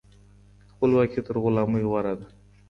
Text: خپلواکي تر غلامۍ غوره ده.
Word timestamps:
خپلواکي 0.71 1.19
تر 1.27 1.35
غلامۍ 1.43 1.83
غوره 1.89 2.13
ده. 2.19 2.27